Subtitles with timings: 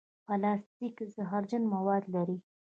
[0.27, 2.37] پلاستيک زهرجن مواد لري.